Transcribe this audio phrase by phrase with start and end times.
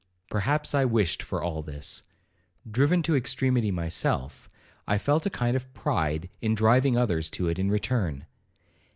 [0.31, 2.01] Perhaps I wished for all this.
[2.67, 4.49] Driven to extremity myself,
[4.87, 8.25] I felt a kind of pride in driving others to it in return.